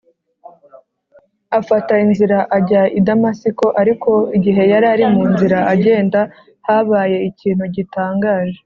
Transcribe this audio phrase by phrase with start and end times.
[1.59, 6.19] Afata inzira ajya i Damasiko ariko igihe yari ari mu nzira agenda
[6.67, 8.57] habaye ikintu gitangaje